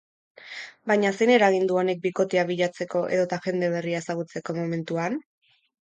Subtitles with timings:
[0.91, 5.25] Baina zein eragin du honek bikotea bilatzeko edota jende berria ezagutzeko momentuan?